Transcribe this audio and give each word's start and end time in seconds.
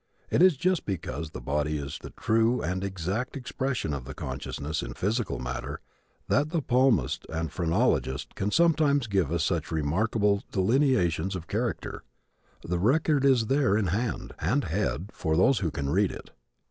It 0.31 0.41
is 0.41 0.57
just 0.57 0.83
because 0.85 1.29
the 1.29 1.39
body 1.41 1.77
is 1.77 1.99
the 2.01 2.09
true 2.09 2.59
and 2.59 2.83
exact 2.83 3.37
expression 3.37 3.93
of 3.93 4.05
the 4.05 4.15
consciousness 4.15 4.81
in 4.81 4.95
physical 4.95 5.37
matter 5.37 5.79
that 6.27 6.49
the 6.49 6.63
palmist 6.63 7.27
and 7.29 7.51
phrenologist 7.51 8.33
can 8.33 8.49
sometimes 8.49 9.05
give 9.05 9.31
us 9.31 9.45
such 9.45 9.71
remarkable 9.71 10.41
delineations 10.51 11.35
of 11.35 11.45
character. 11.47 12.01
The 12.63 12.79
record 12.79 13.23
is 13.23 13.45
there 13.45 13.77
in 13.77 13.87
hand 13.93 14.33
and 14.39 14.63
head 14.63 15.11
for 15.13 15.37
those 15.37 15.59
who 15.59 15.69
can 15.69 15.91
read 15.91 16.11
it. 16.11 16.31